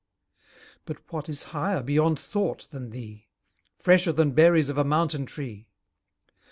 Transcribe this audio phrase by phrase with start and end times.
[0.85, 3.27] But what is higher beyond thought than thee?
[3.77, 5.67] Fresher than berries of a mountain tree?